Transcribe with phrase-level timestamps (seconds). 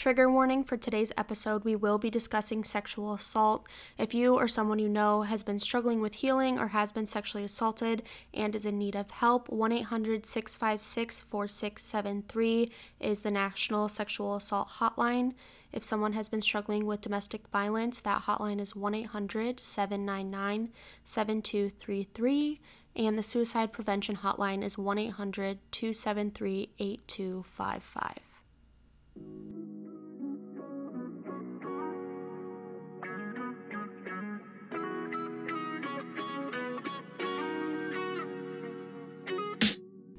[0.00, 3.66] Trigger warning for today's episode we will be discussing sexual assault.
[3.98, 7.44] If you or someone you know has been struggling with healing or has been sexually
[7.44, 8.02] assaulted
[8.32, 14.70] and is in need of help, 1 800 656 4673 is the National Sexual Assault
[14.78, 15.34] Hotline.
[15.70, 20.70] If someone has been struggling with domestic violence, that hotline is 1 800 799
[21.04, 22.60] 7233,
[22.96, 29.59] and the suicide prevention hotline is 1 800 273 8255.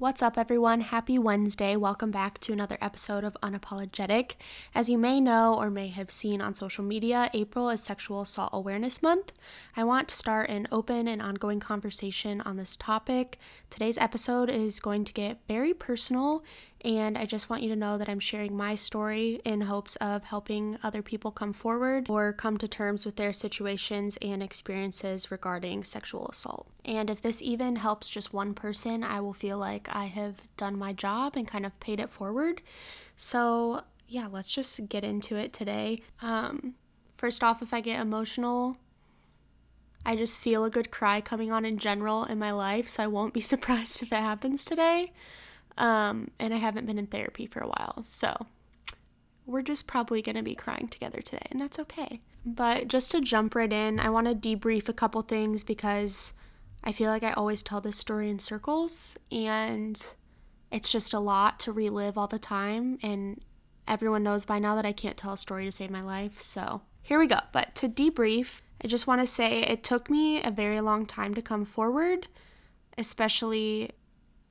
[0.02, 0.82] What's up, everyone?
[0.82, 1.76] Happy Wednesday.
[1.76, 4.32] Welcome back to another episode of Unapologetic.
[4.74, 8.50] As you may know or may have seen on social media, April is Sexual Assault
[8.52, 9.32] Awareness Month.
[9.78, 13.38] I want to start an open and ongoing conversation on this topic.
[13.70, 16.44] Today's episode is going to get very personal
[16.84, 20.24] and I just want you to know that I'm sharing my story in hopes of
[20.24, 25.84] helping other people come forward or come to terms with their situations and experiences regarding
[25.84, 26.68] sexual assault.
[26.84, 30.78] And if this even helps just one person, I will feel like I have done
[30.78, 32.62] my job and kind of paid it forward.
[33.16, 36.02] So, yeah, let's just get into it today.
[36.22, 36.74] Um,
[37.16, 38.78] first off, if I get emotional,
[40.04, 43.08] I just feel a good cry coming on in general in my life, so I
[43.08, 45.14] won't be surprised if it happens today.
[45.78, 48.04] Um, and I haven't been in therapy for a while.
[48.04, 48.48] So
[49.46, 52.22] we're just probably going to be crying together today, and that's okay.
[52.46, 56.34] But just to jump right in, I want to debrief a couple things because
[56.84, 60.02] I feel like I always tell this story in circles, and
[60.72, 62.98] it's just a lot to relive all the time.
[63.04, 63.42] And
[63.88, 66.40] everyone knows by now that I can't tell a story to save my life.
[66.40, 67.40] So here we go.
[67.52, 71.34] But to debrief, I just want to say it took me a very long time
[71.36, 72.28] to come forward,
[72.98, 73.92] especially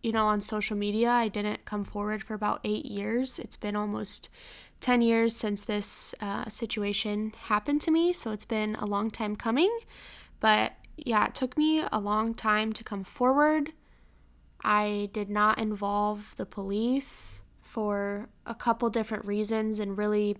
[0.02, 1.10] you know, on social media.
[1.10, 3.38] I didn't come forward for about eight years.
[3.38, 4.28] It's been almost
[4.80, 9.36] 10 years since this uh, situation happened to me, so it's been a long time
[9.36, 9.70] coming.
[10.40, 13.72] But yeah, it took me a long time to come forward.
[14.62, 20.36] I did not involve the police for a couple different reasons, and really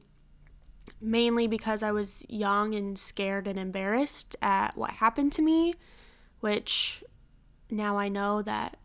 [1.00, 5.74] mainly because I was young and scared and embarrassed at what happened to me,
[6.40, 7.04] which
[7.70, 8.78] now I know that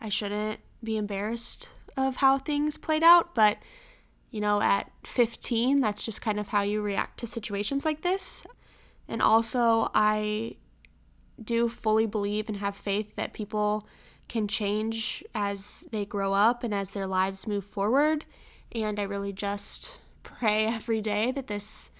[0.00, 3.58] I shouldn't be embarrassed of how things played out, but
[4.30, 8.46] you know, at 15, that's just kind of how you react to situations like this.
[9.08, 10.56] And also, I
[11.42, 13.86] do fully believe and have faith that people
[14.28, 18.26] can change as they grow up and as their lives move forward.
[18.72, 21.90] And I really just pray every day that this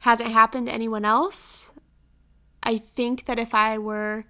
[0.00, 1.72] hasn't happened to anyone else.
[2.62, 4.24] I think that if I were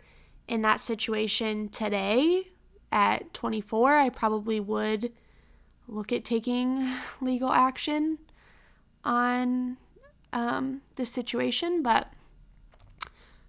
[0.49, 2.52] in that situation today,
[2.93, 5.13] at 24, I probably would
[5.89, 8.19] look at taking legal action
[9.05, 9.79] on
[10.33, 12.13] um, this situation, but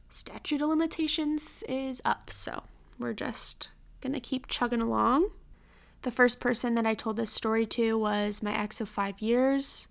[0.09, 2.64] statute of limitations is up, so
[3.00, 3.70] we're just
[4.02, 5.30] gonna keep chugging along.
[6.02, 9.88] The first person that I told this story to was my ex of five years,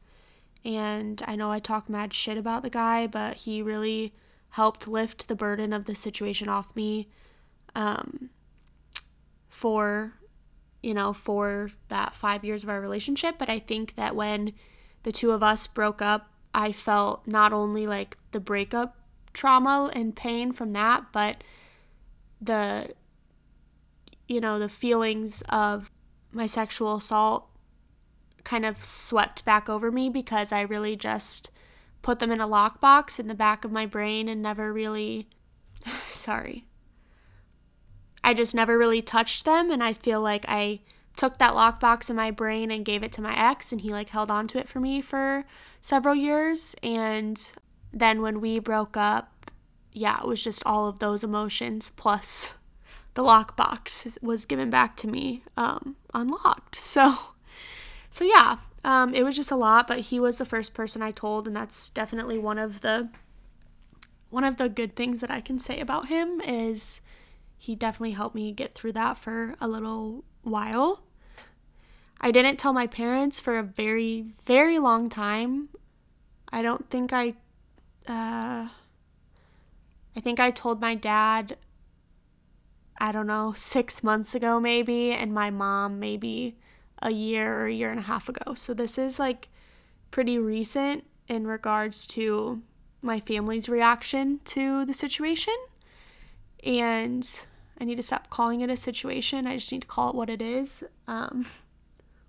[0.65, 4.13] and I know I talk mad shit about the guy, but he really
[4.51, 7.09] helped lift the burden of the situation off me.
[7.75, 8.31] Um,
[9.53, 10.15] for
[10.83, 13.37] you know for that 5 years of our relationship.
[13.39, 14.55] But I think that when
[15.03, 18.97] the two of us broke up I felt not only like the breakup
[19.33, 21.43] trauma and pain from that but
[22.41, 22.91] the
[24.29, 25.91] you know the feelings of
[26.33, 27.49] my sexual assault
[28.45, 31.51] kind of swept back over me because I really just
[32.03, 35.29] put them in a lockbox in the back of my brain and never really
[36.03, 36.65] sorry
[38.25, 39.71] I just never really touched them.
[39.71, 40.81] And I feel like I
[41.17, 44.11] took that lockbox in my brain and gave it to my ex, and he like
[44.11, 45.45] held on to it for me for
[45.81, 46.75] several years.
[46.83, 47.51] And
[47.93, 49.51] then when we broke up,
[49.93, 52.51] yeah, it was just all of those emotions plus
[53.15, 56.77] the lockbox was given back to me um, unlocked.
[56.81, 57.19] So,
[58.11, 59.87] so yeah, um, it was just a lot.
[59.87, 63.09] But he was the first person I told, and that's definitely one of the
[64.29, 67.03] one of the good things that I can say about him is
[67.63, 71.05] he definitely helped me get through that for a little while.
[72.21, 75.69] I didn't tell my parents for a very, very long time.
[76.53, 77.37] I don't think I,
[78.09, 78.67] uh,
[80.17, 81.57] I think I told my dad,
[82.99, 86.57] I don't know, six months ago maybe, and my mom maybe
[87.01, 88.55] a year or a year and a half ago.
[88.55, 89.51] So this is like
[90.11, 92.61] pretty recent in regards to
[93.03, 95.55] my family's reaction to the situation.
[96.65, 97.45] And
[97.83, 99.45] I need to stop calling it a situation.
[99.45, 101.49] I just need to call it what it is, um,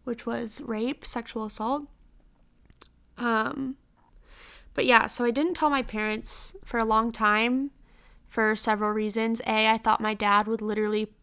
[0.03, 1.85] which was rape, sexual assault.
[3.19, 3.75] Um,
[4.73, 7.69] but yeah, so I didn't tell my parents for a long time
[8.27, 9.41] for several reasons.
[9.41, 11.13] A, I thought my dad would literally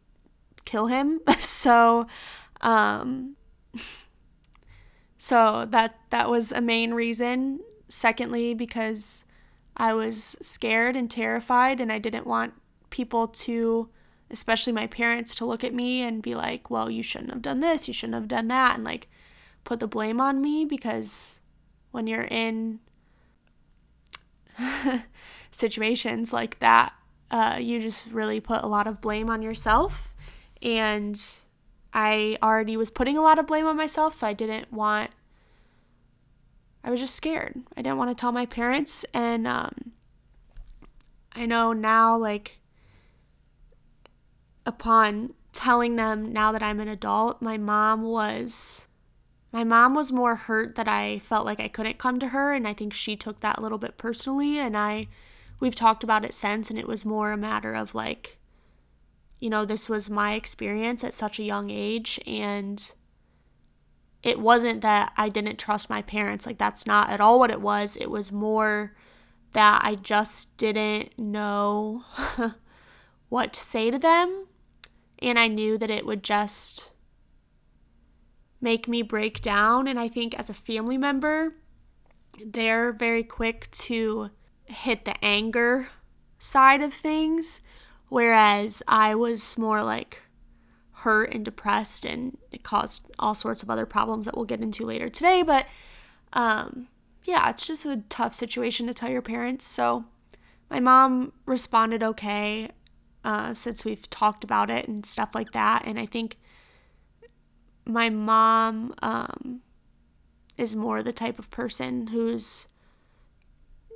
[0.65, 1.23] kill him.
[1.41, 2.07] so,
[2.61, 3.35] um,
[5.19, 7.59] so that that was a main reason.
[7.89, 9.25] Secondly, because
[9.77, 12.55] I was scared and terrified and I didn't want
[12.91, 13.89] people to
[14.31, 17.61] especially my parents to look at me and be like, "Well, you shouldn't have done
[17.61, 19.09] this, you shouldn't have done that." And like
[19.65, 21.41] put the blame on me because
[21.91, 22.81] when you're in
[25.51, 26.95] situations like that,
[27.31, 30.15] uh, you just really put a lot of blame on yourself.
[30.63, 31.21] And
[31.93, 35.11] I already was putting a lot of blame on myself, so I didn't want,
[36.85, 37.61] I was just scared.
[37.77, 39.05] I didn't want to tell my parents.
[39.13, 39.93] And um,
[41.33, 42.59] I know now, like,
[44.71, 48.87] upon telling them now that I'm an adult, my mom was
[49.53, 52.69] my mom was more hurt that I felt like I couldn't come to her and
[52.69, 55.09] I think she took that a little bit personally and I
[55.59, 58.39] we've talked about it since and it was more a matter of like
[59.41, 62.93] you know, this was my experience at such a young age and
[64.23, 66.45] it wasn't that I didn't trust my parents.
[66.47, 67.97] Like that's not at all what it was.
[67.97, 68.95] It was more
[69.53, 72.05] that I just didn't know
[73.31, 74.47] what to say to them
[75.23, 76.91] and I knew that it would just
[78.61, 79.87] make me break down.
[79.87, 81.55] And I think as a family member,
[82.45, 84.31] they're very quick to
[84.65, 85.89] hit the anger
[86.39, 87.61] side of things,
[88.09, 90.23] whereas I was more like
[90.93, 94.85] hurt and depressed, and it caused all sorts of other problems that we'll get into
[94.85, 95.43] later today.
[95.43, 95.67] But
[96.33, 96.89] um,
[97.25, 99.67] yeah, it's just a tough situation to tell your parents.
[99.67, 100.05] So
[100.71, 102.71] my mom responded okay
[103.25, 105.83] uh, since we've talked about it and stuff like that.
[105.85, 106.39] And I think
[107.85, 109.61] my mom um,
[110.57, 112.69] is more the type of person who's,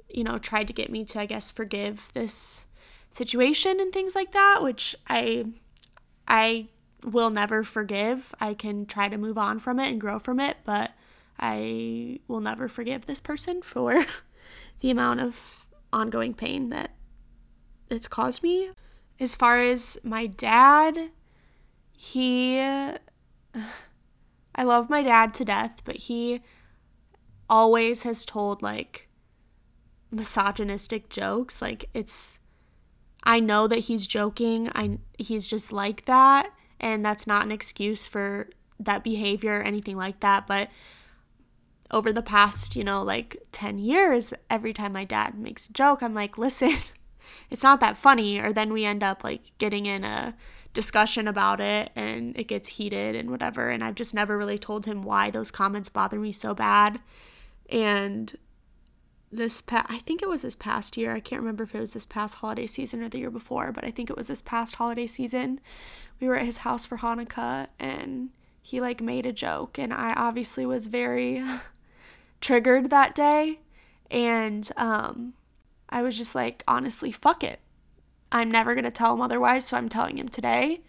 [0.08, 2.66] you know, tried to get me to, I guess, forgive this
[3.10, 5.46] situation and things like that, which I,
[6.26, 6.68] I
[7.04, 8.34] will never forgive.
[8.40, 10.92] I can try to move on from it and grow from it, but
[11.38, 14.04] I will never forgive this person for
[14.80, 16.90] the amount of ongoing pain that
[17.90, 18.70] it's caused me.
[19.20, 21.10] As far as my dad,
[21.92, 22.58] he.
[24.56, 26.42] I love my dad to death, but he
[27.48, 29.08] always has told like
[30.10, 31.62] misogynistic jokes.
[31.62, 32.40] Like it's.
[33.22, 34.68] I know that he's joking.
[34.74, 36.50] I he's just like that,
[36.80, 40.46] and that's not an excuse for that behavior or anything like that.
[40.46, 40.68] But
[41.90, 46.02] over the past, you know, like 10 years, every time my dad makes a joke,
[46.02, 46.76] I'm like, listen,
[47.54, 50.34] it's not that funny or then we end up like getting in a
[50.72, 54.86] discussion about it and it gets heated and whatever and I've just never really told
[54.86, 56.98] him why those comments bother me so bad.
[57.70, 58.36] And
[59.30, 61.92] this past I think it was this past year I can't remember if it was
[61.92, 64.74] this past holiday season or the year before but I think it was this past
[64.74, 65.60] holiday season
[66.20, 68.30] we were at his house for Hanukkah and
[68.60, 71.40] he like made a joke and I obviously was very
[72.40, 73.60] triggered that day.
[74.10, 75.34] And um
[75.94, 77.60] I was just like, honestly, fuck it.
[78.32, 80.80] I'm never going to tell him otherwise, so I'm telling him today.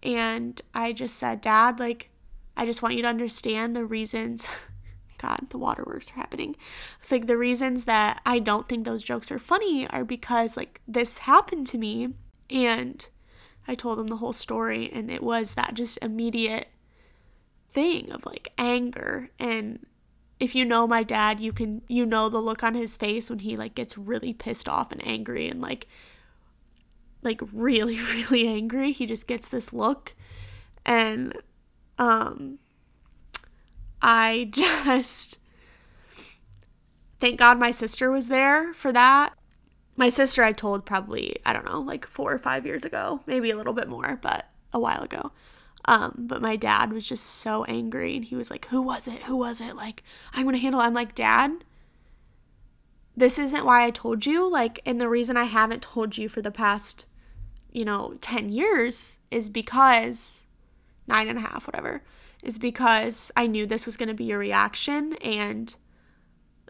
[0.00, 2.10] And I just said, Dad, like,
[2.56, 4.46] I just want you to understand the reasons.
[5.18, 6.54] God, the waterworks are happening.
[7.00, 10.80] It's like the reasons that I don't think those jokes are funny are because, like,
[10.86, 12.14] this happened to me.
[12.48, 13.04] And
[13.66, 16.68] I told him the whole story, and it was that just immediate
[17.72, 19.84] thing of like anger and
[20.40, 23.40] if you know my dad, you can you know the look on his face when
[23.40, 25.86] he like gets really pissed off and angry and like
[27.22, 28.92] like really really angry.
[28.92, 30.14] He just gets this look
[30.84, 31.34] and
[31.98, 32.58] um
[34.00, 35.38] I just
[37.20, 39.34] thank God my sister was there for that.
[39.96, 43.50] My sister I told probably, I don't know, like 4 or 5 years ago, maybe
[43.50, 45.32] a little bit more, but a while ago.
[45.84, 49.24] Um, but my dad was just so angry and he was like, Who was it?
[49.24, 49.76] Who was it?
[49.76, 50.84] Like, I'm gonna handle it.
[50.84, 51.64] I'm like, Dad,
[53.16, 54.48] this isn't why I told you.
[54.48, 57.06] Like, and the reason I haven't told you for the past,
[57.72, 60.46] you know, 10 years is because
[61.06, 62.02] nine and a half, whatever,
[62.42, 65.14] is because I knew this was gonna be your reaction.
[65.14, 65.74] And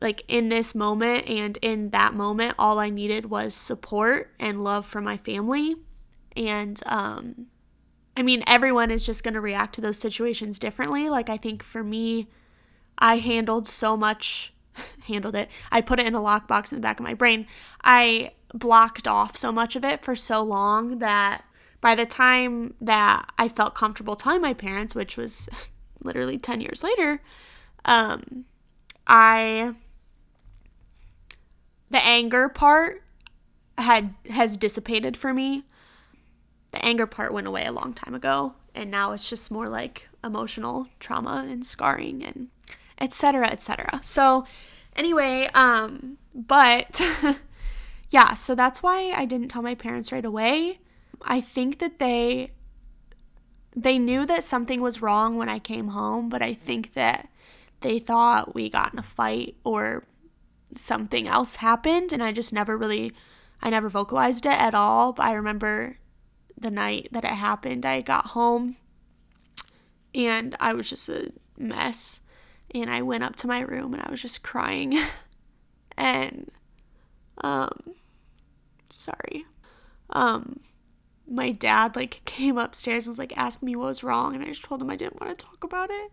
[0.01, 4.87] like in this moment and in that moment, all I needed was support and love
[4.87, 5.77] from my family.
[6.37, 7.47] And, um,
[8.19, 11.09] I mean, everyone is just going to react to those situations differently.
[11.09, 12.27] Like, I think for me,
[12.99, 14.53] I handled so much,
[15.07, 15.49] handled it.
[15.71, 17.47] I put it in a lockbox in the back of my brain.
[17.85, 21.45] I blocked off so much of it for so long that
[21.81, 25.49] by the time that I felt comfortable telling my parents, which was
[26.03, 27.23] literally 10 years later,
[27.85, 28.47] um,
[29.07, 29.75] I
[31.91, 33.03] the anger part
[33.79, 35.65] had has dissipated for me.
[36.71, 40.09] The anger part went away a long time ago and now it's just more like
[40.23, 42.49] emotional trauma and scarring and
[43.01, 44.01] etc etc.
[44.03, 44.45] So
[44.97, 47.01] anyway, um but
[48.11, 50.81] yeah, so that's why I didn't tell my parents right away.
[51.23, 52.53] I think that they
[53.75, 57.29] they knew that something was wrong when I came home, but I think that
[57.81, 60.05] they thought we got in a fight or
[60.75, 63.13] something else happened and I just never really
[63.61, 65.13] I never vocalized it at all.
[65.13, 65.99] But I remember
[66.61, 68.77] the night that it happened, I got home
[70.15, 72.21] and I was just a mess.
[72.75, 74.99] And I went up to my room and I was just crying.
[75.97, 76.51] and
[77.43, 77.95] um
[78.91, 79.47] sorry.
[80.11, 80.61] Um
[81.27, 84.49] my dad like came upstairs and was like asking me what was wrong and I
[84.49, 86.13] just told him I didn't want to talk about it.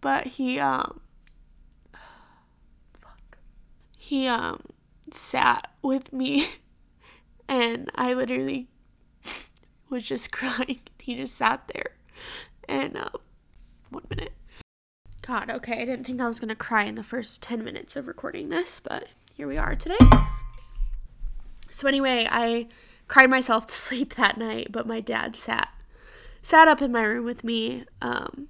[0.00, 1.00] But he um
[3.00, 3.38] fuck.
[3.98, 4.62] He um
[5.10, 6.48] sat with me
[7.48, 8.68] and I literally
[9.90, 10.80] was just crying.
[10.98, 11.92] He just sat there.
[12.68, 13.16] And um
[13.90, 14.32] one minute.
[15.22, 18.06] God, okay, I didn't think I was gonna cry in the first 10 minutes of
[18.06, 19.98] recording this, but here we are today.
[21.70, 22.68] So anyway, I
[23.08, 25.68] cried myself to sleep that night, but my dad sat
[26.42, 27.84] sat up in my room with me.
[28.00, 28.48] Um,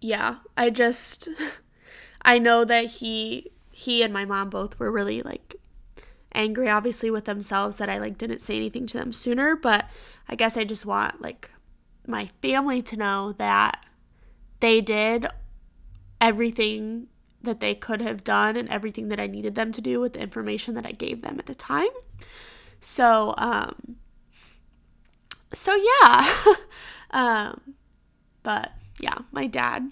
[0.00, 1.28] yeah, I just
[2.22, 5.56] I know that he he and my mom both were really like
[6.32, 9.88] angry obviously with themselves that I like didn't say anything to them sooner, but
[10.30, 11.50] I guess I just want like
[12.06, 13.84] my family to know that
[14.60, 15.26] they did
[16.20, 17.08] everything
[17.42, 20.20] that they could have done and everything that I needed them to do with the
[20.20, 21.88] information that I gave them at the time.
[22.80, 23.96] So, um,
[25.52, 26.34] so yeah.
[27.10, 27.74] um,
[28.42, 29.90] but yeah, my dad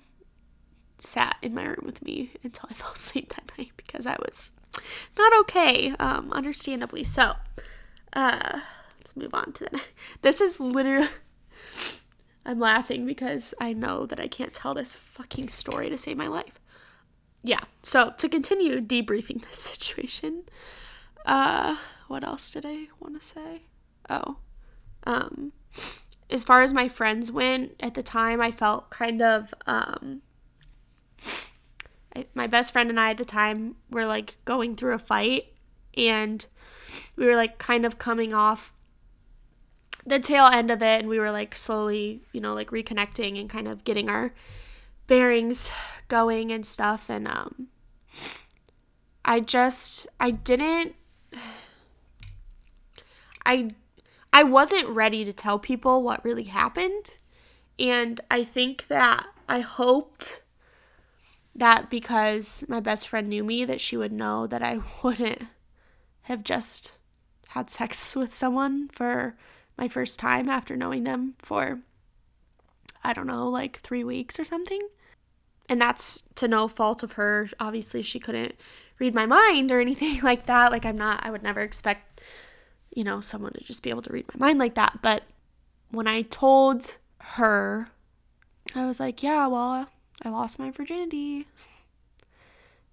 [0.99, 4.53] sat in my room with me until I fell asleep that night because I was
[5.17, 7.03] not okay, um, understandably.
[7.03, 7.33] So,
[8.13, 8.61] uh,
[9.19, 9.69] move on to.
[10.23, 11.09] This is literally.
[12.47, 16.29] I'm laughing because I know that I can't tell this fucking story to save my
[16.29, 16.59] life.
[17.43, 20.45] Yeah, so to continue debriefing this situation,
[21.27, 21.77] uh,
[22.09, 23.63] what else did I want to say?
[24.09, 24.39] Oh,
[25.05, 25.53] um,
[26.31, 30.23] as far as my friends went at the time, I felt kind of, um,
[32.35, 35.53] my best friend and I at the time were like going through a fight
[35.97, 36.45] and
[37.17, 38.73] we were like kind of coming off
[40.09, 43.49] the tail end of it and we were like slowly, you know, like reconnecting and
[43.49, 44.33] kind of getting our
[45.07, 45.71] bearings
[46.09, 47.69] going and stuff and um
[49.25, 50.95] I just I didn't
[53.45, 53.71] I
[54.33, 57.19] I wasn't ready to tell people what really happened
[57.79, 60.43] and I think that I hoped
[61.55, 65.43] that because my best friend knew me that she would know that I wouldn't
[66.23, 66.93] have just
[67.49, 69.37] had sex with someone for
[69.79, 71.81] my first time after knowing them for
[73.05, 74.87] I don't know, like 3 weeks or something.
[75.69, 77.49] And that's to no fault of her.
[77.61, 78.55] Obviously, she couldn't
[78.99, 80.73] read my mind or anything like that.
[80.73, 82.21] Like I'm not I would never expect
[82.95, 85.23] you know, someone to just be able to read my mind like that, but
[85.91, 87.91] when I told her
[88.75, 89.87] I was like, "Yeah, well, uh,
[90.25, 91.47] I lost my virginity."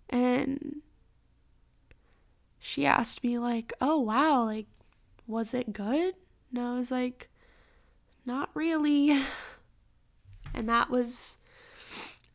[0.10, 0.82] And
[2.60, 4.68] she asked me like, "Oh, wow, like
[5.28, 6.16] was it good?"
[6.56, 7.30] And I was like,
[8.26, 9.22] "Not really."
[10.54, 11.38] And that was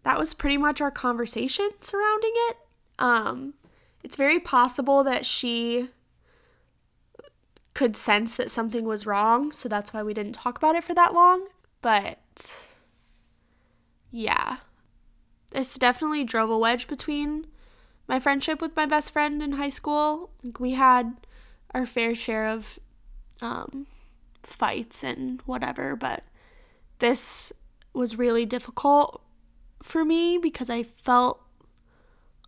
[0.03, 2.57] that was pretty much our conversation surrounding it.
[2.99, 3.55] Um
[4.05, 5.89] it's very possible that she
[7.73, 10.93] could sense that something was wrong, so that's why we didn't talk about it for
[10.93, 11.49] that long.
[11.81, 12.63] But
[14.11, 14.59] yeah,
[15.53, 17.47] this definitely drove a wedge between
[18.07, 20.29] my friendship with my best friend in high school.
[20.59, 21.17] We had
[21.73, 22.79] our fair share of
[23.41, 23.87] um,
[24.43, 26.25] fights and whatever, but
[26.99, 27.53] this
[27.93, 29.23] was really difficult
[29.83, 31.43] for me because I felt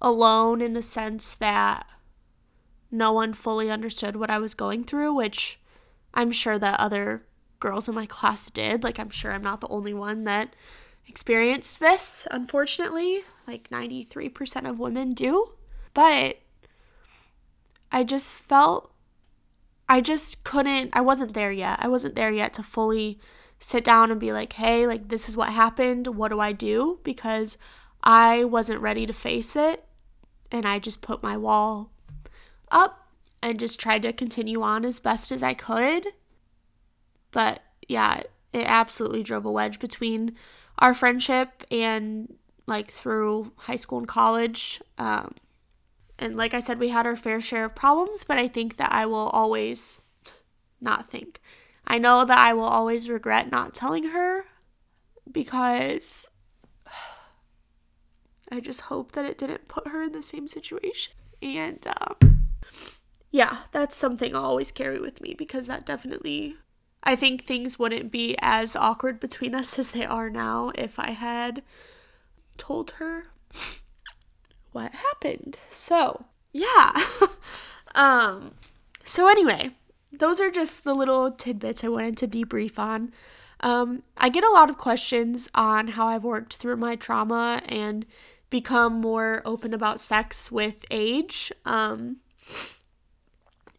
[0.01, 1.87] alone in the sense that
[2.91, 5.59] no one fully understood what I was going through, which
[6.13, 7.23] I'm sure that other
[7.59, 8.85] girls in my class did.
[8.85, 10.55] Like, I'm sure I'm not the only one that
[11.07, 13.25] experienced this, unfortunately.
[13.47, 15.53] Like 93% of women do.
[15.95, 16.39] But
[17.91, 18.92] I just felt
[19.89, 21.79] I just couldn't I wasn't there yet.
[21.81, 23.19] I wasn't there yet to fully
[23.59, 26.09] sit down and be like, "Hey, like this is what happened.
[26.09, 27.59] What do I do?" because
[28.03, 29.85] I wasn't ready to face it
[30.51, 31.93] and I just put my wall
[32.71, 33.09] up
[33.43, 36.09] and just tried to continue on as best as I could.
[37.33, 38.23] But yeah,
[38.53, 40.37] it absolutely drove a wedge between
[40.79, 42.35] our friendship and
[42.67, 44.81] like through high school and college.
[44.99, 45.35] Um,
[46.19, 48.93] and like I said, we had our fair share of problems, but I think that
[48.93, 50.03] I will always
[50.81, 51.41] not think.
[51.87, 54.45] I know that I will always regret not telling her
[55.31, 56.29] because
[58.51, 61.15] I just hope that it didn't put her in the same situation.
[61.41, 62.45] And um,
[63.31, 66.57] yeah, that's something I'll always carry with me because that definitely,
[67.03, 71.13] I think things wouldn't be as awkward between us as they are now if I
[71.13, 71.63] had
[72.59, 73.27] told her
[74.73, 75.59] what happened.
[75.71, 76.93] So, yeah.
[77.95, 78.53] um
[79.05, 79.71] so anyway,
[80.13, 83.13] those are just the little tidbits I wanted to debrief on.
[83.61, 88.07] Um, I get a lot of questions on how I've worked through my trauma and
[88.51, 91.53] become more open about sex with age.
[91.65, 92.19] Um,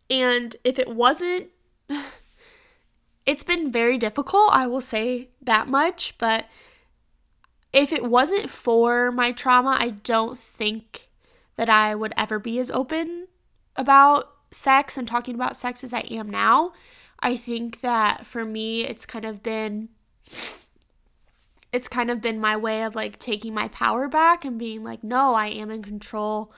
[0.09, 1.47] and if it wasn't,
[3.25, 6.45] it's been very difficult, I will say that much, but
[7.73, 11.09] if it wasn't for my trauma, I don't think
[11.55, 13.27] that I would ever be as open
[13.75, 16.73] about sex and talking about sex as I am now.
[17.19, 19.89] I think that for me, it's kind of been
[21.71, 25.03] it's kind of been my way of like taking my power back and being like,
[25.03, 26.53] no, I am in control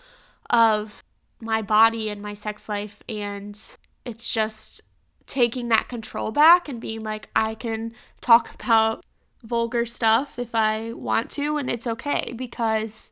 [0.49, 1.01] of
[1.39, 3.01] my body and my sex life.
[3.07, 3.57] And
[4.03, 4.81] it's just
[5.25, 9.05] taking that control back and being like, I can talk about
[9.45, 13.11] vulgar stuff if I want to, and it's okay because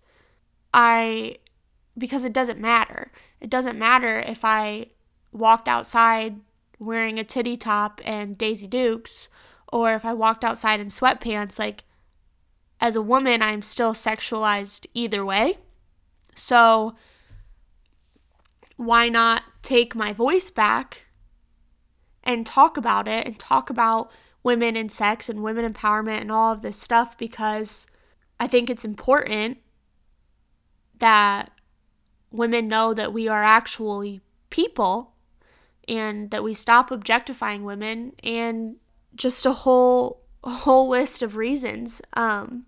[0.74, 1.38] I
[1.98, 3.12] because it doesn't matter.
[3.40, 4.88] It doesn't matter if I
[5.32, 6.40] walked outside
[6.80, 9.28] wearing a titty top and Daisy Dukes
[9.72, 11.84] or if I walked outside in sweatpants like
[12.80, 15.58] as a woman I'm still sexualized either way.
[16.36, 16.96] So
[18.76, 21.06] why not take my voice back
[22.24, 24.12] and talk about it and talk about
[24.44, 27.88] women and sex and women empowerment and all of this stuff because
[28.40, 29.58] I think it's important
[31.00, 31.52] that
[32.30, 35.14] women know that we are actually people
[35.88, 38.76] and that we stop objectifying women and
[39.16, 42.02] just a whole whole list of reasons.
[42.14, 42.66] Um,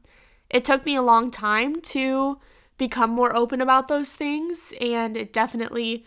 [0.49, 2.39] it took me a long time to
[2.77, 6.05] become more open about those things, and it definitely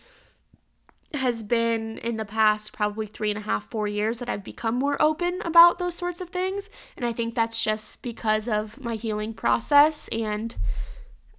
[1.13, 4.75] has been in the past probably three and a half, four years that I've become
[4.75, 6.69] more open about those sorts of things.
[6.95, 10.55] And I think that's just because of my healing process and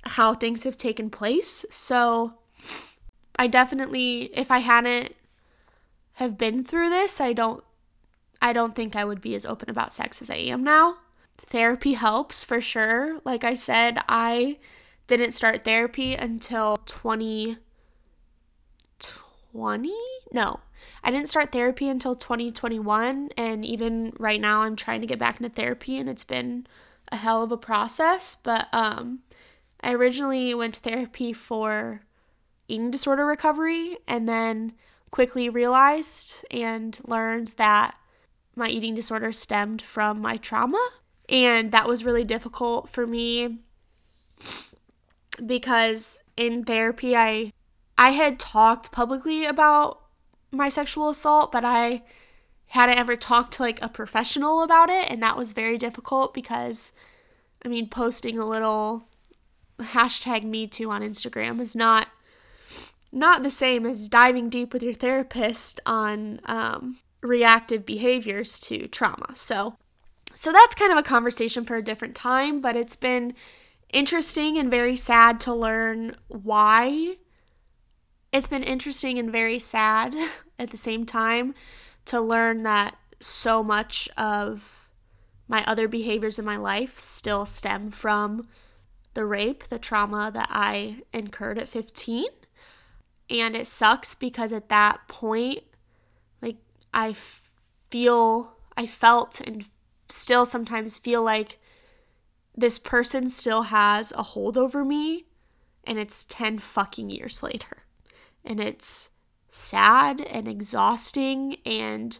[0.03, 1.65] how things have taken place.
[1.71, 2.35] So
[3.37, 5.15] I definitely, if I hadn't
[6.15, 7.65] have been through this, I don't
[8.43, 10.97] I don't think I would be as open about sex as I am now.
[11.47, 13.21] Therapy helps for sure.
[13.25, 14.59] Like I said, I
[15.07, 17.59] didn't start therapy until 20
[19.53, 19.93] 2020?
[20.33, 20.61] No.
[21.03, 25.41] I didn't start therapy until 2021 and even right now I'm trying to get back
[25.41, 26.67] into therapy and it's been
[27.13, 29.21] a hell of a process, but um
[29.83, 32.03] I originally went to therapy for
[32.69, 34.73] eating disorder recovery and then
[35.11, 37.97] quickly realized and learned that
[38.55, 40.91] my eating disorder stemmed from my trauma
[41.29, 43.61] and that was really difficult for me
[45.45, 47.53] because in therapy I
[48.01, 50.01] I had talked publicly about
[50.51, 52.03] my sexual assault, but I
[52.69, 56.93] hadn't ever talked to like a professional about it, and that was very difficult because
[57.63, 59.05] I mean, posting a little
[59.79, 62.09] hashtag me too on Instagram is not
[63.13, 69.33] not the same as diving deep with your therapist on um, reactive behaviors to trauma.
[69.35, 69.77] So,
[70.35, 73.35] so that's kind of a conversation for a different time, but it's been
[73.93, 77.17] interesting and very sad to learn why
[78.33, 80.15] it's been interesting and very sad
[80.59, 81.55] at the same time
[82.07, 84.89] to learn that so much of
[85.49, 88.49] my other behaviors in my life still stem from
[89.15, 92.27] the rape, the trauma that I incurred at 15.
[93.29, 95.61] And it sucks because at that point,
[96.41, 96.57] like,
[96.95, 97.15] I
[97.91, 99.65] feel, I felt, and
[100.09, 101.59] still sometimes feel like
[102.57, 105.27] this person still has a hold over me,
[105.85, 107.85] and it's 10 fucking years later
[108.51, 109.11] and it's
[109.49, 112.19] sad and exhausting and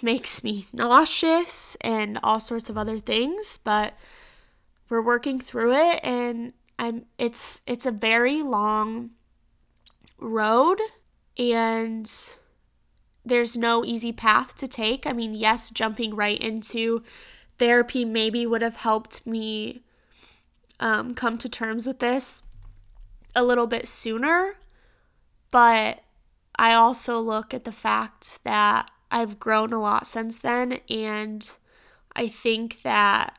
[0.00, 3.94] makes me nauseous and all sorts of other things but
[4.88, 9.10] we're working through it and I'm it's it's a very long
[10.18, 10.78] road
[11.38, 12.10] and
[13.24, 15.06] there's no easy path to take.
[15.06, 17.02] I mean, yes, jumping right into
[17.58, 19.82] therapy maybe would have helped me
[20.80, 22.42] um, come to terms with this
[23.34, 24.56] a little bit sooner,
[25.52, 26.02] but
[26.56, 31.48] I also look at the fact that I've grown a lot since then, and
[32.16, 33.38] I think that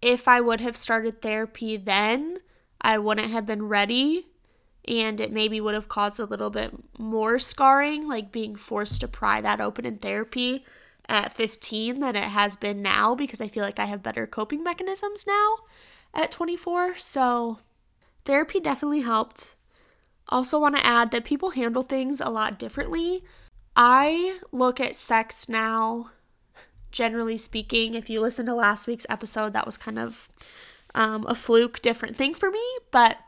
[0.00, 2.38] if I would have started therapy then,
[2.80, 4.28] I wouldn't have been ready
[4.86, 9.08] and it maybe would have caused a little bit more scarring, like being forced to
[9.08, 10.64] pry that open in therapy
[11.08, 14.62] at 15 than it has been now because I feel like I have better coping
[14.62, 15.56] mechanisms now
[16.14, 16.96] at 24.
[16.98, 17.58] So,
[18.24, 19.55] therapy definitely helped.
[20.28, 23.22] Also, want to add that people handle things a lot differently.
[23.76, 26.10] I look at sex now,
[26.90, 27.94] generally speaking.
[27.94, 30.28] If you listen to last week's episode, that was kind of
[30.94, 32.64] um, a fluke, different thing for me.
[32.90, 33.18] But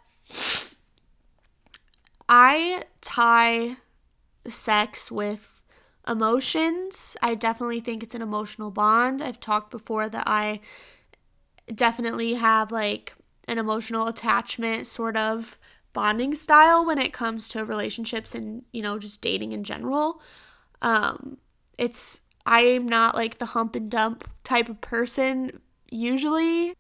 [2.29, 3.77] I tie
[4.49, 5.63] sex with
[6.07, 7.17] emotions.
[7.23, 9.23] I definitely think it's an emotional bond.
[9.23, 10.61] I've talked before that I
[11.73, 13.15] definitely have like
[13.47, 15.59] an emotional attachment sort of
[15.99, 20.23] bonding style when it comes to relationships and, you know, just dating in general.
[20.81, 21.39] Um
[21.77, 26.75] it's I'm not like the hump and dump type of person usually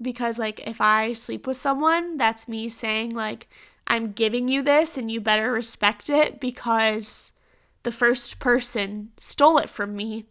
[0.00, 3.48] because like if I sleep with someone, that's me saying like
[3.88, 7.32] I'm giving you this and you better respect it because
[7.82, 10.26] the first person stole it from me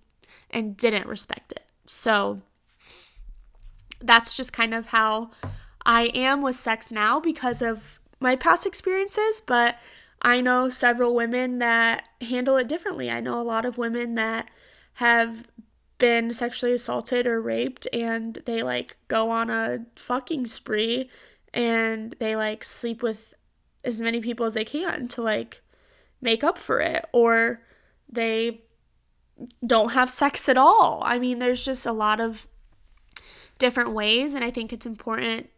[0.50, 1.66] and didn't respect it.
[1.86, 2.42] So
[4.00, 5.32] that's just kind of how
[5.86, 9.78] I am with sex now because of my past experiences, but
[10.22, 13.12] I know several women that handle it differently.
[13.12, 14.50] I know a lot of women that
[14.96, 15.46] have
[15.98, 21.10] been sexually assaulted or raped and they like go on a fucking spree
[21.54, 23.34] and they like sleep with
[23.84, 25.62] as many people as they can to like
[26.22, 27.62] make up for it or
[28.10, 28.62] they
[29.66, 31.04] don't have sex at all.
[31.06, 32.48] I mean, there's just a lot of
[33.60, 35.50] different ways and I think it's important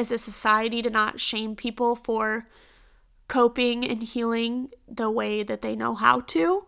[0.00, 2.48] as a society to not shame people for
[3.28, 6.64] coping and healing the way that they know how to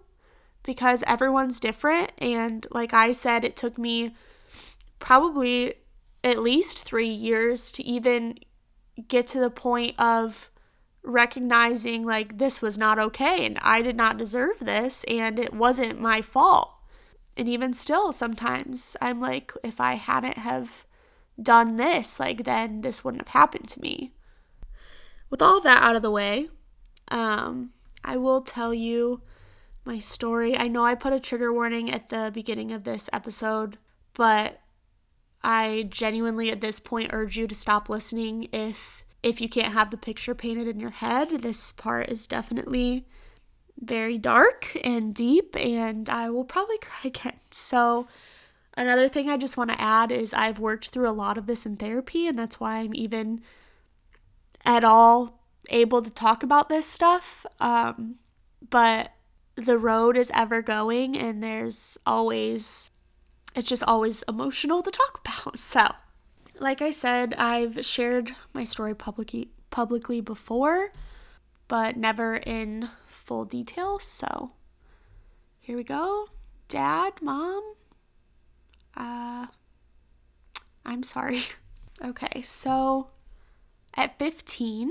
[0.63, 4.15] because everyone's different and like I said it took me
[4.99, 5.75] probably
[6.23, 8.39] at least 3 years to even
[9.09, 10.51] get to the point of
[11.03, 15.99] recognizing like this was not okay and I did not deserve this and it wasn't
[15.99, 16.71] my fault.
[17.37, 20.85] And even still sometimes I'm like if I hadn't have
[21.43, 24.13] done this, like then this wouldn't have happened to me.
[25.31, 26.49] With all that out of the way,
[27.09, 27.71] um
[28.05, 29.23] I will tell you
[29.85, 30.57] my story.
[30.57, 33.79] I know I put a trigger warning at the beginning of this episode,
[34.15, 34.61] but
[35.43, 39.91] I genuinely at this point urge you to stop listening if if you can't have
[39.91, 43.07] the picture painted in your head, this part is definitely
[43.81, 47.41] very dark and deep, and I will probably cry again.
[47.51, 48.09] So,
[48.77, 51.67] another thing I just want to add is I've worked through a lot of this
[51.67, 53.43] in therapy, and that's why I'm even
[54.65, 57.47] at all able to talk about this stuff.
[57.61, 58.17] Um,
[58.69, 59.13] but
[59.55, 62.91] the road is ever going, and there's always,
[63.55, 65.59] it's just always emotional to talk about.
[65.59, 65.89] So,
[66.59, 70.93] like I said, I've shared my story publicly publicly before,
[71.67, 73.99] but never in full detail.
[73.99, 74.53] So
[75.59, 76.27] here we go.
[76.69, 77.75] Dad, mom,
[78.97, 79.47] uh
[80.85, 81.45] I'm sorry.
[82.03, 83.11] Okay, so
[83.95, 84.91] at 15,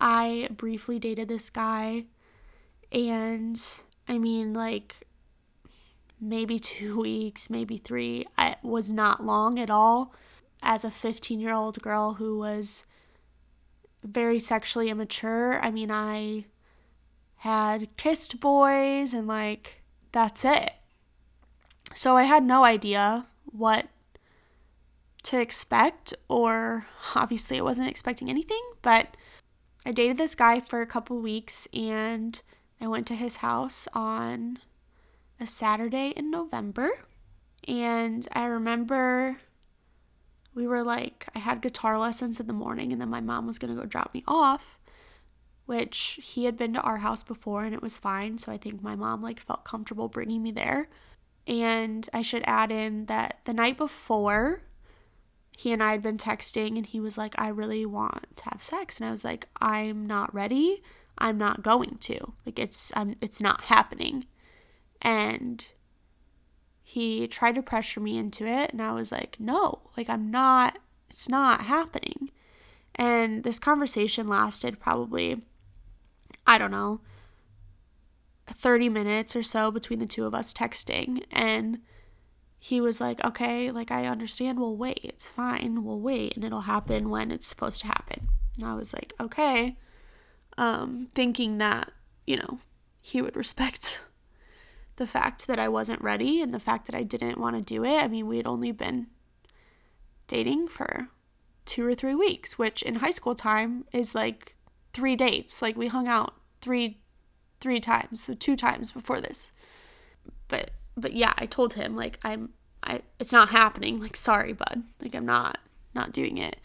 [0.00, 2.04] I briefly dated this guy
[2.92, 3.60] and
[4.06, 5.08] I mean like
[6.20, 8.26] maybe 2 weeks, maybe 3.
[8.38, 10.14] It was not long at all
[10.62, 12.84] as a 15 year old girl who was
[14.04, 15.60] very sexually immature.
[15.60, 16.44] I mean, I
[17.38, 20.72] had kissed boys and like that's it.
[21.94, 23.26] So I had no idea
[23.56, 23.86] what
[25.22, 29.16] to expect, or obviously I wasn't expecting anything, but
[29.86, 32.40] I dated this guy for a couple weeks and
[32.80, 34.58] I went to his house on
[35.40, 36.90] a Saturday in November.
[37.66, 39.38] And I remember
[40.54, 43.58] we were like, I had guitar lessons in the morning, and then my mom was
[43.58, 44.78] going to go drop me off,
[45.66, 48.36] which he had been to our house before and it was fine.
[48.38, 50.88] So I think my mom like felt comfortable bringing me there.
[51.46, 54.62] And I should add in that the night before,
[55.56, 58.62] he and I had been texting, and he was like, I really want to have
[58.62, 58.98] sex.
[58.98, 60.82] And I was like, I'm not ready.
[61.18, 62.32] I'm not going to.
[62.44, 64.24] Like, it's, I'm, it's not happening.
[65.02, 65.66] And
[66.86, 70.78] he tried to pressure me into it and I was like, "No, like I'm not
[71.08, 72.30] it's not happening."
[72.94, 75.42] And this conversation lasted probably
[76.46, 77.00] I don't know
[78.46, 81.78] 30 minutes or so between the two of us texting and
[82.58, 84.58] he was like, "Okay, like I understand.
[84.58, 85.00] We'll wait.
[85.04, 85.84] It's fine.
[85.84, 89.76] We'll wait and it'll happen when it's supposed to happen." And I was like, "Okay."
[90.56, 91.92] Um thinking that,
[92.26, 92.60] you know,
[93.00, 94.00] he would respect
[94.96, 97.84] the fact that I wasn't ready and the fact that I didn't want to do
[97.84, 98.02] it.
[98.02, 99.08] I mean, we had only been
[100.26, 101.08] dating for
[101.64, 104.54] two or three weeks, which in high school time is like
[104.92, 105.60] three dates.
[105.60, 107.00] Like we hung out three
[107.64, 109.50] three times, so two times before this.
[110.48, 112.50] But but yeah, I told him like I'm
[112.82, 114.00] I it's not happening.
[114.02, 114.82] Like sorry, bud.
[115.00, 115.58] Like I'm not
[115.94, 116.58] not doing it.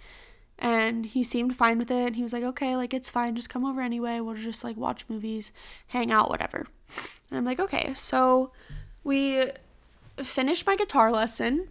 [0.61, 2.07] And he seemed fine with it.
[2.07, 3.33] And he was like, "Okay, like it's fine.
[3.33, 4.19] Just come over anyway.
[4.19, 5.53] We'll just like watch movies,
[5.87, 6.67] hang out, whatever."
[7.31, 8.51] And I'm like, "Okay." So
[9.05, 9.45] we
[10.17, 11.69] finished my guitar lesson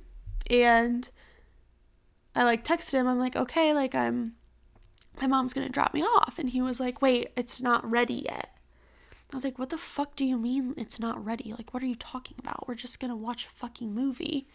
[0.49, 1.11] and
[2.35, 3.07] I like texted him.
[3.07, 4.37] I'm like, "Okay, like I'm
[5.21, 8.25] my mom's going to drop me off." And he was like, "Wait, it's not ready
[8.25, 8.58] yet."
[9.31, 11.53] I was like, what the fuck do you mean it's not ready?
[11.57, 12.67] Like, what are you talking about?
[12.67, 14.47] We're just gonna watch a fucking movie.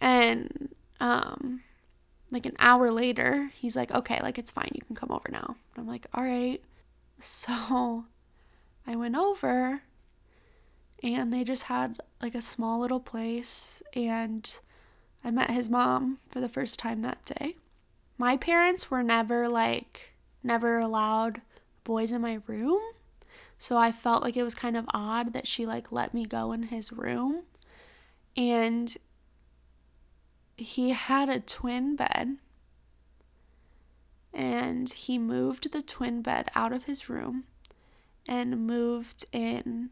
[0.00, 1.62] And, um,
[2.30, 4.70] like an hour later, he's like, okay, like, it's fine.
[4.74, 5.56] You can come over now.
[5.74, 6.62] And I'm like, all right.
[7.18, 8.04] So
[8.86, 9.80] I went over
[11.02, 14.50] and they just had like a small little place and
[15.24, 17.56] I met his mom for the first time that day.
[18.18, 21.40] My parents were never like, never allowed
[21.84, 22.80] boys in my room
[23.58, 26.52] so I felt like it was kind of odd that she like let me go
[26.52, 27.44] in his room.
[28.36, 28.94] And
[30.56, 32.36] he had a twin bed.
[34.32, 37.44] And he moved the twin bed out of his room
[38.28, 39.90] and moved in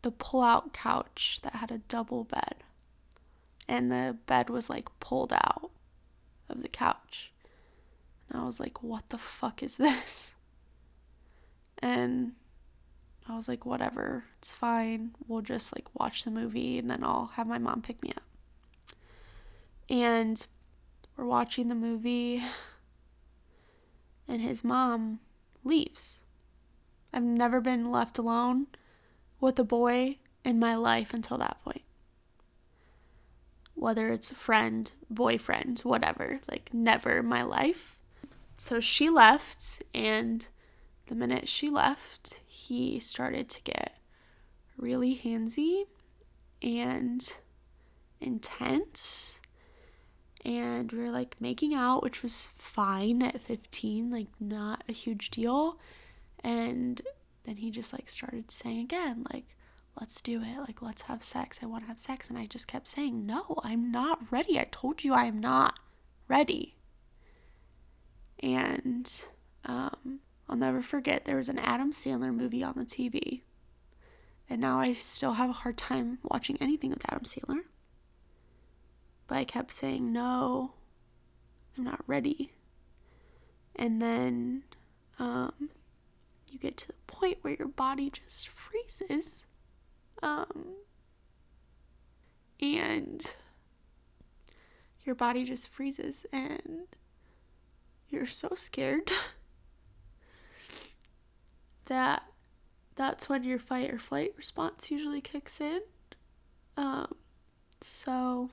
[0.00, 2.56] the pull out couch that had a double bed.
[3.68, 5.70] And the bed was like pulled out
[6.48, 7.30] of the couch.
[8.30, 10.34] And I was like, what the fuck is this?
[11.80, 12.32] And
[13.28, 15.10] I was like, whatever, it's fine.
[15.26, 18.22] We'll just like watch the movie and then I'll have my mom pick me up.
[19.88, 20.44] And
[21.16, 22.42] we're watching the movie
[24.26, 25.20] and his mom
[25.64, 26.20] leaves.
[27.12, 28.66] I've never been left alone
[29.40, 31.82] with a boy in my life until that point.
[33.74, 37.96] Whether it's a friend, boyfriend, whatever, like never in my life.
[38.58, 40.48] So she left and
[41.08, 43.98] the minute she left, he started to get
[44.76, 45.84] really handsy
[46.62, 47.36] and
[48.20, 49.40] intense.
[50.44, 55.30] And we were like making out, which was fine at 15, like not a huge
[55.30, 55.78] deal.
[56.44, 57.02] And
[57.44, 59.56] then he just like started saying again, like,
[60.00, 60.60] let's do it.
[60.60, 61.58] Like, let's have sex.
[61.62, 62.28] I want to have sex.
[62.28, 64.58] And I just kept saying, no, I'm not ready.
[64.58, 65.78] I told you I am not
[66.28, 66.76] ready.
[68.40, 69.10] And
[69.64, 73.42] um, I'll never forget there was an Adam Sandler movie on the TV.
[74.48, 77.64] And now I still have a hard time watching anything with Adam Sandler.
[79.26, 80.72] But I kept saying, no,
[81.76, 82.52] I'm not ready.
[83.76, 84.64] And then
[85.18, 85.70] um,
[86.50, 89.44] you get to the point where your body just freezes.
[90.22, 90.76] Um,
[92.60, 93.34] and
[95.04, 96.86] your body just freezes, and
[98.08, 99.10] you're so scared.
[101.88, 102.22] that
[102.96, 105.80] that's when your fight or flight response usually kicks in.
[106.76, 107.14] Um,
[107.80, 108.50] so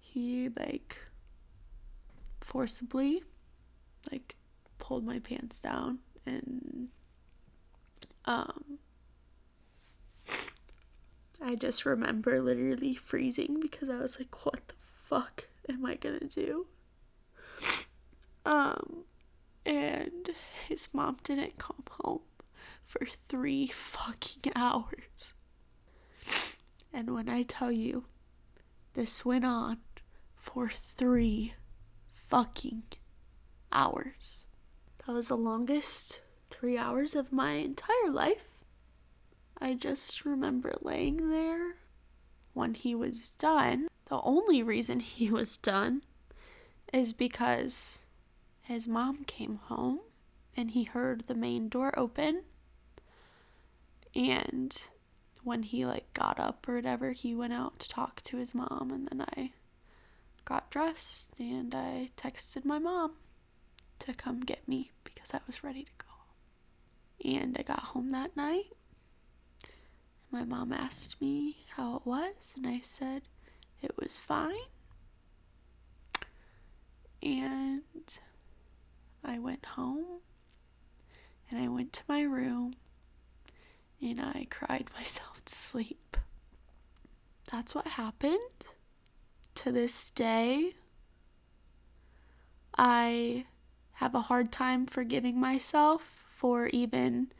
[0.00, 0.96] he like
[2.40, 3.22] forcibly
[4.10, 4.36] like
[4.78, 6.88] pulled my pants down and
[8.24, 8.78] um
[11.40, 14.74] I just remember literally freezing because I was like what the
[15.06, 16.66] fuck am I going to do?
[18.44, 19.04] Um
[19.64, 20.30] and
[20.68, 21.91] his mom didn't come home
[22.86, 25.34] for three fucking hours.
[26.92, 28.04] And when I tell you,
[28.94, 29.78] this went on
[30.36, 31.54] for three
[32.12, 32.82] fucking
[33.72, 34.44] hours.
[35.06, 38.48] That was the longest three hours of my entire life.
[39.58, 41.76] I just remember laying there
[42.52, 43.88] when he was done.
[44.06, 46.02] The only reason he was done
[46.92, 48.06] is because
[48.60, 50.00] his mom came home
[50.56, 52.42] and he heard the main door open
[54.14, 54.76] and
[55.42, 58.90] when he like got up or whatever, he went out to talk to his mom
[58.92, 59.52] and then I
[60.44, 63.12] got dressed and I texted my mom
[64.00, 67.30] to come get me because I was ready to go.
[67.30, 68.72] And I got home that night.
[70.30, 73.22] My mom asked me how it was and I said
[73.80, 74.54] it was fine.
[77.22, 77.82] And
[79.24, 80.20] I went home
[81.50, 82.74] and I went to my room
[84.02, 86.16] and I cried myself to sleep.
[87.50, 88.38] That's what happened.
[89.56, 90.72] To this day,
[92.76, 93.44] I
[93.94, 97.30] have a hard time forgiving myself for even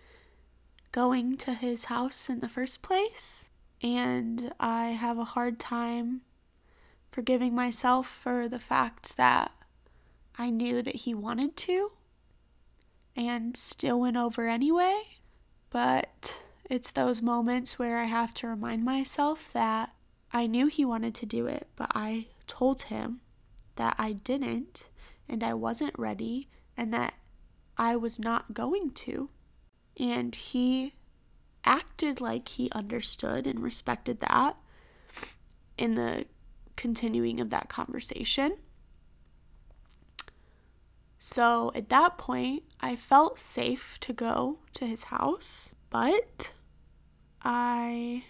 [0.92, 3.48] going to his house in the first place.
[3.82, 6.20] And I have a hard time
[7.10, 9.50] forgiving myself for the fact that
[10.38, 11.92] I knew that he wanted to
[13.16, 15.02] and still went over anyway.
[15.70, 19.94] But it's those moments where I have to remind myself that
[20.32, 23.20] I knew he wanted to do it, but I told him
[23.76, 24.88] that I didn't
[25.28, 27.14] and I wasn't ready and that
[27.76, 29.30] I was not going to.
[29.98, 30.94] And he
[31.64, 34.56] acted like he understood and respected that
[35.76, 36.26] in the
[36.76, 38.56] continuing of that conversation.
[41.18, 46.52] So at that point, I felt safe to go to his house, but
[47.42, 48.24] I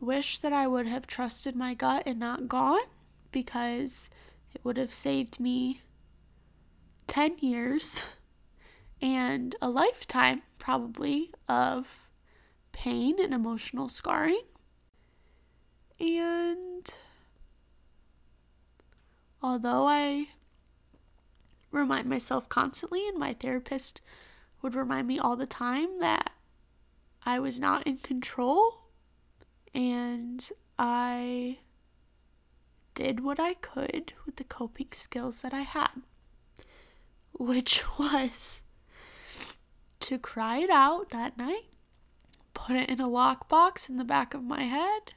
[0.00, 2.86] wish that I would have trusted my gut and not gone
[3.30, 4.08] because
[4.54, 5.82] it would have saved me
[7.06, 8.00] 10 years
[9.02, 12.08] and a lifetime, probably, of
[12.72, 14.44] pain and emotional scarring.
[16.00, 16.88] And
[19.42, 20.28] although I
[21.70, 24.00] remind myself constantly, and my therapist
[24.62, 26.32] would remind me all the time that
[27.28, 28.84] I was not in control
[29.74, 31.58] and I
[32.94, 35.90] did what I could with the coping skills that I had,
[37.34, 38.62] which was
[40.00, 41.66] to cry it out that night,
[42.54, 45.12] put it in a lockbox in the back of my head,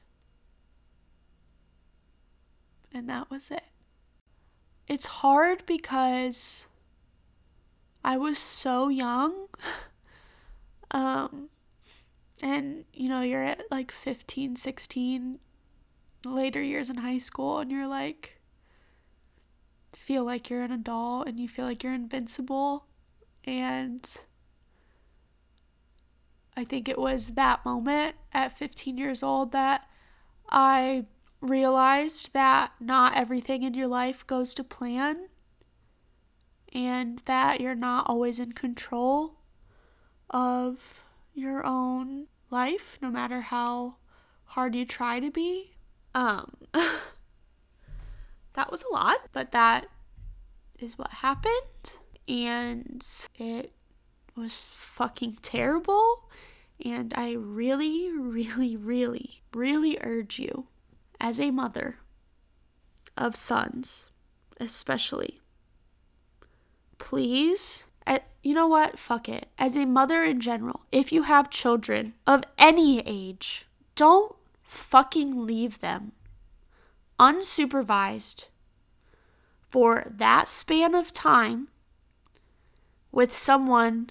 [2.93, 3.63] and that was it
[4.85, 6.67] it's hard because
[8.03, 9.47] I was so young.
[10.91, 11.47] um
[12.41, 15.39] and you know, you're at like 15, 16
[16.25, 18.41] later years in high school and you're like
[19.95, 22.85] feel like you're an adult and you feel like you're invincible.
[23.45, 24.07] And
[26.57, 29.87] I think it was that moment at 15 years old that
[30.49, 31.05] I
[31.39, 35.27] realized that not everything in your life goes to plan
[36.73, 39.39] and that you're not always in control
[40.29, 41.01] of
[41.33, 43.95] your own life no matter how
[44.45, 45.73] hard you try to be.
[46.13, 46.53] Um
[48.53, 49.87] that was a lot but that
[50.79, 51.93] is what happened.
[52.27, 53.73] And it
[54.35, 56.29] was fucking terrible.
[56.83, 60.67] And I really really really really urge you
[61.19, 61.97] as a mother
[63.17, 64.11] of sons,
[64.59, 65.39] especially,
[66.97, 67.85] please,
[68.43, 68.97] you know what?
[68.97, 69.47] Fuck it.
[69.57, 75.79] As a mother in general, if you have children of any age, don't fucking leave
[75.79, 76.13] them
[77.19, 78.45] unsupervised
[79.69, 81.67] for that span of time
[83.11, 84.09] with someone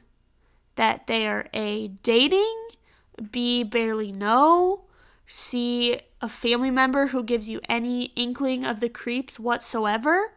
[0.76, 2.68] that they are A, dating,
[3.30, 4.84] B, barely know,
[5.26, 10.34] C, a family member who gives you any inkling of the creeps whatsoever,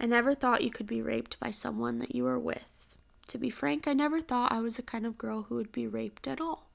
[0.01, 2.65] I never thought you could be raped by someone that you were with.
[3.29, 5.87] To be frank, I never thought I was the kind of girl who would be
[5.87, 6.71] raped at all.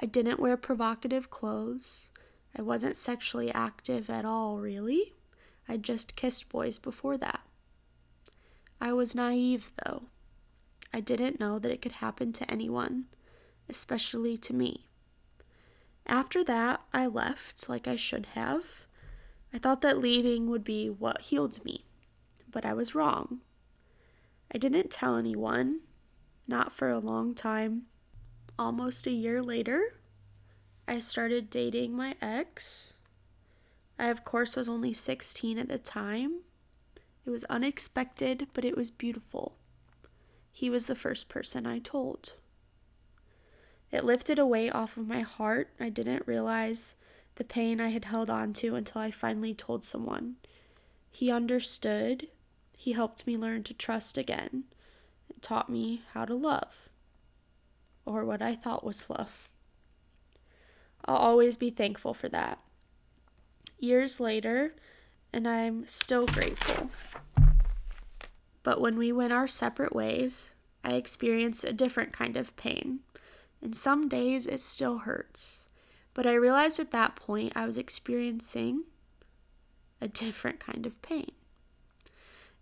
[0.00, 2.10] I didn't wear provocative clothes.
[2.56, 5.12] I wasn't sexually active at all, really.
[5.68, 7.40] I just kissed boys before that.
[8.80, 10.04] I was naive, though.
[10.94, 13.04] I didn't know that it could happen to anyone,
[13.68, 14.87] especially to me.
[16.08, 18.86] After that, I left like I should have.
[19.52, 21.84] I thought that leaving would be what healed me,
[22.50, 23.40] but I was wrong.
[24.52, 25.80] I didn't tell anyone,
[26.46, 27.82] not for a long time.
[28.58, 29.94] Almost a year later,
[30.86, 32.94] I started dating my ex.
[33.98, 36.40] I, of course, was only 16 at the time.
[37.26, 39.56] It was unexpected, but it was beautiful.
[40.50, 42.32] He was the first person I told.
[43.90, 45.70] It lifted a weight off of my heart.
[45.80, 46.96] I didn't realize
[47.36, 50.36] the pain I had held on to until I finally told someone.
[51.10, 52.28] He understood.
[52.76, 54.64] He helped me learn to trust again.
[55.30, 56.88] It taught me how to love,
[58.04, 59.48] or what I thought was love.
[61.04, 62.58] I'll always be thankful for that.
[63.78, 64.74] Years later,
[65.32, 66.90] and I'm still grateful.
[68.62, 70.52] But when we went our separate ways,
[70.84, 73.00] I experienced a different kind of pain.
[73.62, 75.68] And some days it still hurts.
[76.14, 78.84] But I realized at that point I was experiencing
[80.00, 81.32] a different kind of pain.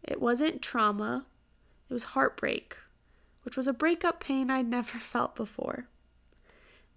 [0.03, 1.26] It wasn't trauma,
[1.88, 2.76] it was heartbreak,
[3.42, 5.88] which was a breakup pain I'd never felt before.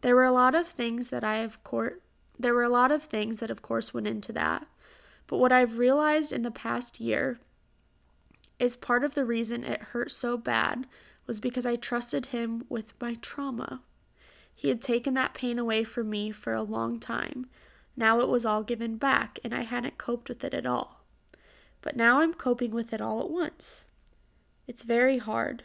[0.01, 1.95] There were a lot of things that I of course
[2.37, 4.65] there were a lot of things that of course went into that.
[5.27, 7.39] But what I've realized in the past year
[8.57, 10.87] is part of the reason it hurt so bad
[11.27, 13.81] was because I trusted him with my trauma.
[14.59, 17.45] He had taken that pain away from me for a long time.
[17.95, 21.05] Now it was all given back, and I hadn't coped with it at all.
[21.81, 23.87] But now I'm coping with it all at once.
[24.67, 25.63] It's very hard.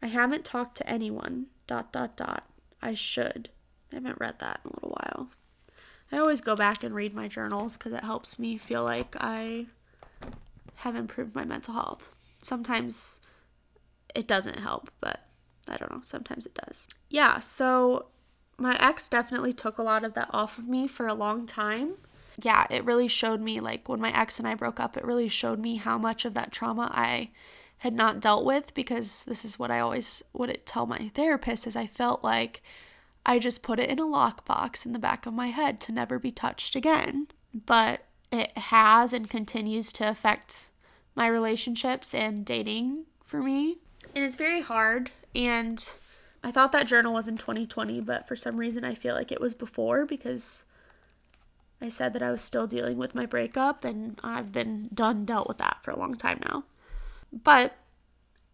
[0.00, 1.46] I haven't talked to anyone.
[1.66, 2.44] Dot dot dot.
[2.80, 3.48] I should.
[3.90, 5.30] I haven't read that in a little while.
[6.12, 9.66] I always go back and read my journals because it helps me feel like I
[10.76, 12.14] have improved my mental health.
[12.40, 13.20] Sometimes
[14.14, 15.24] it doesn't help, but
[15.70, 16.00] I don't know.
[16.02, 16.88] Sometimes it does.
[17.08, 18.06] Yeah, so
[18.58, 21.94] my ex definitely took a lot of that off of me for a long time.
[22.42, 25.28] Yeah, it really showed me, like, when my ex and I broke up, it really
[25.28, 27.30] showed me how much of that trauma I
[27.78, 31.76] had not dealt with because this is what I always would tell my therapist is
[31.76, 32.62] I felt like
[33.24, 36.18] I just put it in a lockbox in the back of my head to never
[36.18, 37.28] be touched again.
[37.54, 40.70] But it has and continues to affect
[41.14, 43.78] my relationships and dating for me.
[44.14, 45.86] It is very hard and
[46.42, 49.40] I thought that journal was in 2020, but for some reason I feel like it
[49.40, 50.64] was before because
[51.80, 55.48] I said that I was still dealing with my breakup and I've been done dealt
[55.48, 56.64] with that for a long time now.
[57.32, 57.74] But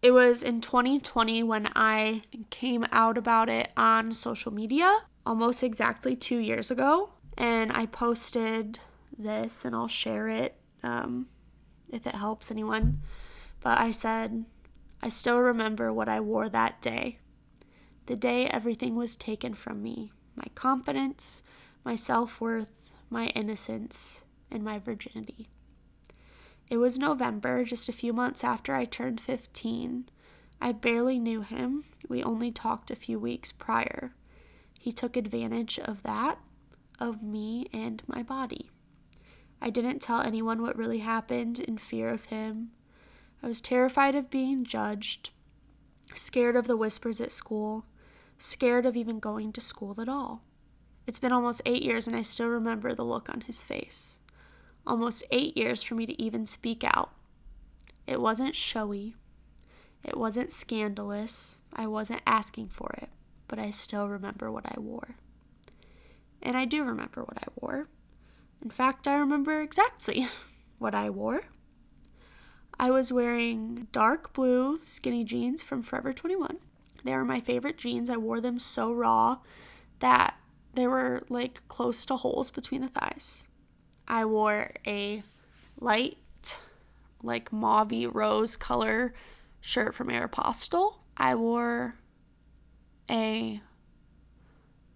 [0.03, 6.15] it was in 2020 when I came out about it on social media, almost exactly
[6.15, 7.11] two years ago.
[7.39, 8.79] And I posted
[9.19, 11.27] this, and I'll share it um,
[11.93, 13.03] if it helps anyone.
[13.61, 14.45] But I said,
[15.03, 17.19] I still remember what I wore that day.
[18.07, 21.43] The day everything was taken from me my confidence,
[21.85, 25.49] my self worth, my innocence, and my virginity.
[26.71, 30.09] It was November, just a few months after I turned 15.
[30.61, 31.85] I barely knew him.
[32.09, 34.15] We only talked a few weeks prior.
[34.79, 36.39] He took advantage of that,
[36.99, 38.71] of me and my body.
[39.61, 42.73] I didn't tell anyone what really happened in fear of him.
[43.47, 45.31] I was terrified of being judged,
[46.15, 47.85] scared of the whispers at school,
[48.41, 50.43] scared of even going to school at all.
[51.07, 54.19] It's been almost eight years, and I still remember the look on his face
[54.85, 57.13] almost eight years for me to even speak out.
[58.05, 59.15] It wasn't showy,
[60.03, 63.11] it wasn't scandalous, I wasn't asking for it,
[63.47, 65.19] but I still remember what I wore.
[66.43, 67.87] And I do remember what I wore.
[68.61, 70.27] In fact, I remember exactly
[70.81, 71.43] what I wore.
[72.79, 76.59] I was wearing dark blue skinny jeans from Forever 21.
[77.05, 78.11] They were my favorite jeans.
[78.11, 79.39] I wore them so raw
[80.01, 80.35] that
[80.75, 83.49] they were like close to holes between the thighs.
[84.07, 85.23] I wore a
[85.81, 86.61] light,
[87.23, 89.15] like mauvey rose color
[89.61, 90.97] shirt from Aeropostale.
[91.17, 91.97] I wore
[93.11, 93.63] a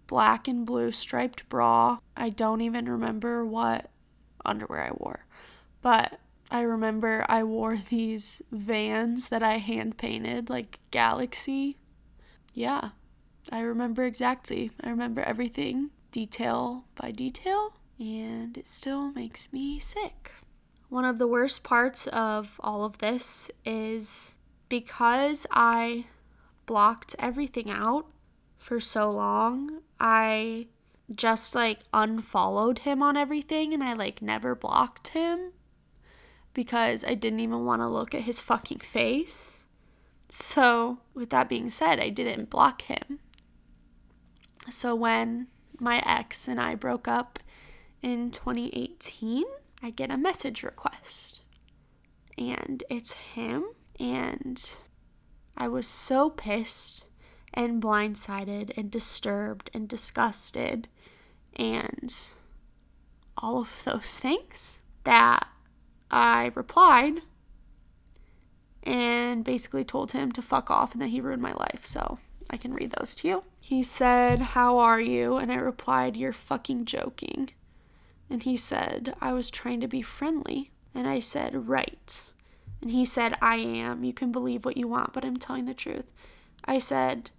[0.05, 1.97] black and blue striped bra.
[2.15, 3.89] I don't even remember what
[4.45, 5.25] underwear I wore,
[5.81, 6.19] but
[6.51, 11.77] I remember I wore these vans that I hand painted, like Galaxy.
[12.53, 12.89] Yeah,
[13.53, 14.71] I remember exactly.
[14.83, 20.33] I remember everything, detail by detail and it still makes me sick.
[20.89, 24.35] One of the worst parts of all of this is
[24.67, 26.05] because I
[26.65, 28.07] blocked everything out
[28.57, 30.67] for so long, I
[31.15, 35.53] just like unfollowed him on everything and I like never blocked him
[36.53, 39.65] because I didn't even want to look at his fucking face.
[40.29, 43.19] So, with that being said, I didn't block him.
[44.69, 45.47] So, when
[45.79, 47.39] my ex and I broke up,
[48.01, 49.43] in 2018,
[49.81, 51.41] I get a message request.
[52.37, 53.65] And it's him.
[53.99, 54.63] And
[55.55, 57.05] I was so pissed
[57.53, 60.87] and blindsided and disturbed and disgusted
[61.55, 62.15] and
[63.37, 65.47] all of those things that
[66.11, 67.21] I replied
[68.83, 71.85] and basically told him to fuck off and that he ruined my life.
[71.85, 73.43] So I can read those to you.
[73.59, 75.37] He said, How are you?
[75.37, 77.51] And I replied, You're fucking joking.
[78.29, 80.71] And he said, I was trying to be friendly.
[80.93, 82.23] And I said, Right.
[82.81, 84.03] And he said, I am.
[84.03, 86.05] You can believe what you want, but I'm telling the truth.
[86.65, 87.31] I said,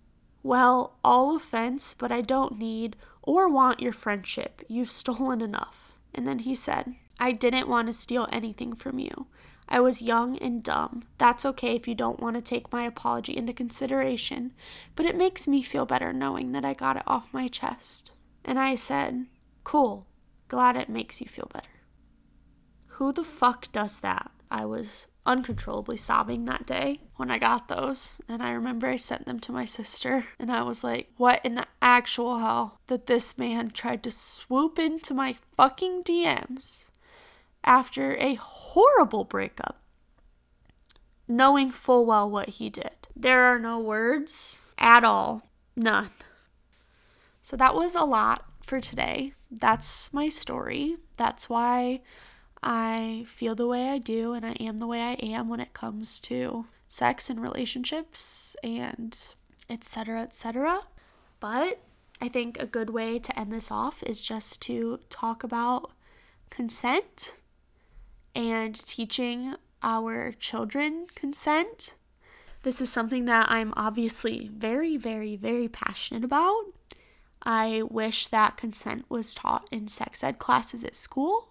[0.42, 4.62] Well, all offense, but I don't need or want your friendship.
[4.68, 5.92] You've stolen enough.
[6.14, 9.26] And then he said, I didn't want to steal anything from you.
[9.68, 11.04] I was young and dumb.
[11.18, 14.52] That's okay if you don't want to take my apology into consideration,
[14.96, 18.12] but it makes me feel better knowing that I got it off my chest.
[18.44, 19.26] And I said,
[19.64, 20.06] Cool,
[20.48, 21.68] glad it makes you feel better.
[22.98, 24.30] Who the fuck does that?
[24.50, 28.18] I was uncontrollably sobbing that day when I got those.
[28.28, 31.54] And I remember I sent them to my sister, and I was like, What in
[31.54, 36.90] the actual hell that this man tried to swoop into my fucking DMs
[37.64, 39.80] after a horrible breakup,
[41.28, 43.08] knowing full well what he did?
[43.14, 45.42] There are no words at all.
[45.76, 46.10] None.
[47.42, 49.32] So that was a lot for today.
[49.50, 50.96] That's my story.
[51.16, 52.00] That's why
[52.62, 55.74] I feel the way I do and I am the way I am when it
[55.74, 59.18] comes to sex and relationships and
[59.68, 60.22] etc.
[60.22, 60.80] etc.
[61.40, 61.80] But
[62.20, 65.90] I think a good way to end this off is just to talk about
[66.50, 67.34] consent
[68.34, 71.94] and teaching our children consent.
[72.62, 76.64] This is something that I'm obviously very, very, very passionate about.
[77.44, 81.48] I wish that consent was taught in sex ed classes at school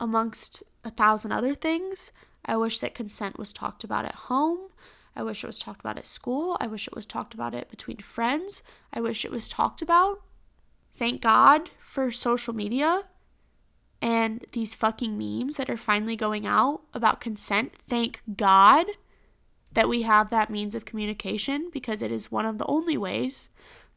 [0.00, 2.10] amongst a thousand other things.
[2.44, 4.70] I wish that consent was talked about at home.
[5.14, 6.56] I wish it was talked about at school.
[6.60, 8.62] I wish it was talked about it between friends.
[8.92, 10.20] I wish it was talked about.
[10.96, 13.04] Thank God for social media
[14.02, 17.74] and these fucking memes that are finally going out about consent.
[17.88, 18.86] Thank God
[19.72, 23.50] that we have that means of communication because it is one of the only ways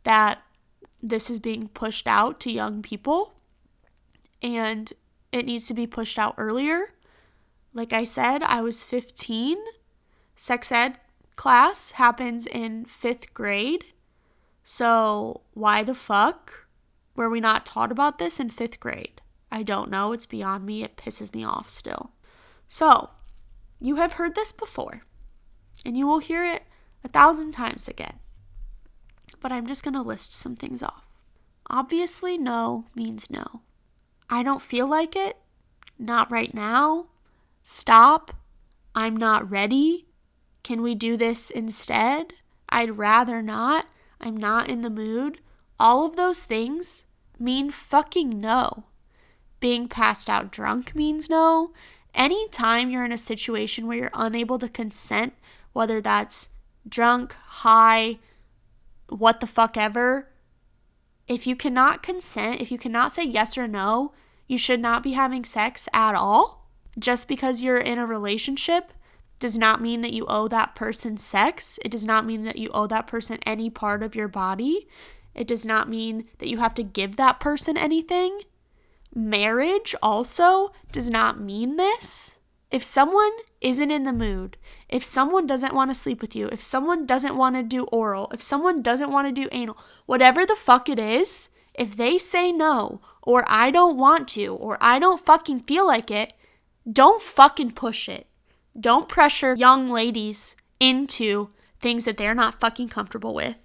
[0.04, 0.42] that
[1.02, 3.34] this is being pushed out to young people.
[4.42, 4.92] And
[5.32, 6.94] it needs to be pushed out earlier.
[7.74, 9.58] Like I said, I was 15.
[10.36, 11.00] Sex ed
[11.36, 13.86] class happens in fifth grade.
[14.64, 16.68] So, why the fuck
[17.16, 19.22] were we not taught about this in fifth grade?
[19.54, 20.14] I don't know.
[20.14, 20.84] It's beyond me.
[20.84, 22.10] It pisses me off still.
[22.68, 23.12] So,
[23.80, 25.04] you have heard this before,
[25.86, 26.64] and you will hear it
[27.04, 28.18] a thousand times again.
[29.40, 31.06] But I'm just going to list some things off.
[31.70, 33.62] Obviously, no means no.
[34.28, 35.38] I don't feel like it.
[36.00, 37.10] Not right now.
[37.62, 38.36] Stop.
[38.96, 40.08] I'm not ready.
[40.64, 42.34] Can we do this instead?
[42.70, 43.86] I'd rather not.
[44.20, 45.42] I'm not in the mood.
[45.80, 47.06] All of those things
[47.38, 48.86] mean fucking no.
[49.64, 51.72] Being passed out drunk means no.
[52.14, 55.36] Anytime you're in a situation where you're unable to consent,
[55.72, 56.50] whether that's
[56.86, 58.20] drunk, high,
[59.08, 60.28] what the fuck ever,
[61.30, 64.12] if you cannot consent, if you cannot say yes or no,
[64.48, 66.68] you should not be having sex at all.
[67.00, 68.92] Just because you're in a relationship
[69.40, 71.80] does not mean that you owe that person sex.
[71.86, 74.90] It does not mean that you owe that person any part of your body.
[75.34, 78.42] It does not mean that you have to give that person anything.
[79.16, 82.38] Marriage also does not mean this.
[82.72, 84.58] If someone isn't in the mood,
[84.90, 88.32] if someone doesn't want to sleep with you, if someone doesn't want to do oral,
[88.34, 92.52] if someone doesn't want to do anal, whatever the fuck it is, if they say
[92.52, 96.34] no, or I don't want to, or I don't fucking feel like it,
[96.92, 98.28] don't fucking push it.
[98.80, 103.58] Don't pressure young ladies into things that they're not fucking comfortable with.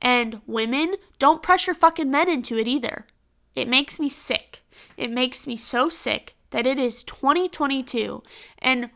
[0.00, 3.06] And women, don't pressure fucking men into it either.
[3.54, 4.63] It makes me sick.
[4.96, 8.22] It makes me so sick that it is 2022
[8.58, 8.90] and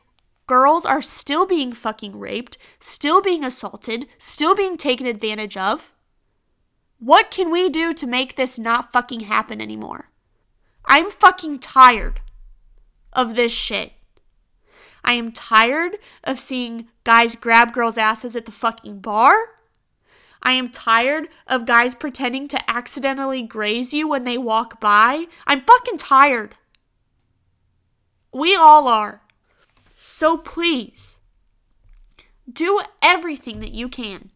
[0.46, 5.92] girls are still being fucking raped, still being assaulted, still being taken advantage of.
[6.98, 10.10] What can we do to make this not fucking happen anymore?
[10.84, 12.20] I'm fucking tired
[13.12, 13.92] of this shit.
[15.04, 19.36] I am tired of seeing guys grab girls' asses at the fucking bar.
[20.42, 25.26] I am tired of guys pretending to accidentally graze you when they walk by.
[25.46, 26.54] I'm fucking tired.
[28.32, 29.22] We all are.
[29.94, 31.18] So please,
[32.50, 34.30] do everything that you can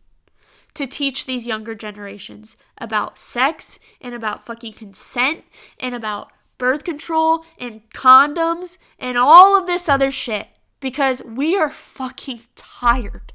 [0.74, 5.44] to teach these younger generations about sex and about fucking consent
[5.78, 10.48] and about birth control and condoms and all of this other shit
[10.80, 13.31] because we are fucking tired.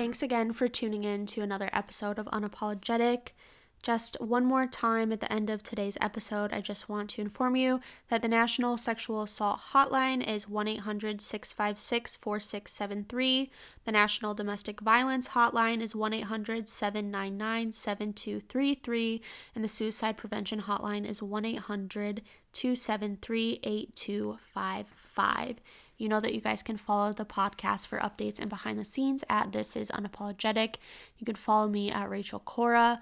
[0.00, 3.32] Thanks again for tuning in to another episode of Unapologetic.
[3.82, 7.54] Just one more time at the end of today's episode, I just want to inform
[7.54, 13.50] you that the National Sexual Assault Hotline is 1 800 656 4673.
[13.84, 19.20] The National Domestic Violence Hotline is 1 800 799 7233.
[19.54, 22.22] And the Suicide Prevention Hotline is 1 800
[22.54, 25.56] 273 8255.
[26.00, 29.22] You know that you guys can follow the podcast for updates and behind the scenes
[29.28, 30.76] at This Is Unapologetic.
[31.18, 33.00] You can follow me at Rachel Cora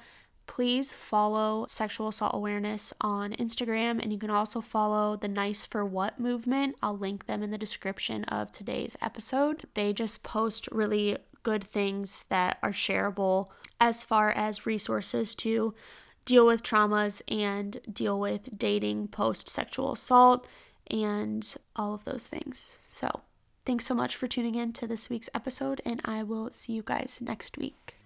[0.48, 5.84] please follow sexual assault awareness on Instagram and you can also follow the Nice for
[5.84, 6.74] What movement.
[6.82, 9.66] I'll link them in the description of today's episode.
[9.74, 13.48] They just post really good things that are shareable
[13.80, 15.74] as far as resources to
[16.24, 20.46] deal with traumas and deal with dating post sexual assault
[20.90, 22.78] and all of those things.
[22.82, 23.22] So,
[23.64, 26.82] thanks so much for tuning in to this week's episode, and I will see you
[26.82, 27.96] guys next week.